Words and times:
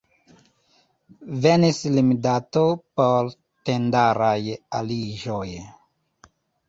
Venis 1.43 1.81
limdato 1.97 2.63
por 3.01 3.29
tendaraj 3.71 4.41
aliĝoj. 4.81 5.47